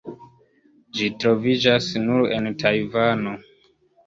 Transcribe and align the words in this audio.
Ĝi 0.99 1.09
troviĝas 1.23 1.91
nur 2.07 2.27
en 2.39 2.51
Tajvano. 2.65 3.37